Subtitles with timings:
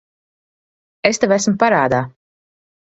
[1.11, 2.05] Es tev esmu parādā.